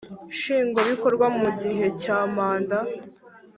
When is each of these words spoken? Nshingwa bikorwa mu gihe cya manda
Nshingwa 0.33 0.79
bikorwa 0.89 1.25
mu 1.39 1.47
gihe 1.61 1.85
cya 2.01 2.17
manda 2.33 2.79